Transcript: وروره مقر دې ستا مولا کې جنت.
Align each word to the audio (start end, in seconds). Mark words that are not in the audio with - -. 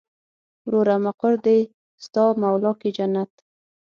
وروره 0.65 0.95
مقر 1.05 1.33
دې 1.45 1.59
ستا 2.05 2.23
مولا 2.41 2.71
کې 2.79 2.89
جنت. 2.97 3.31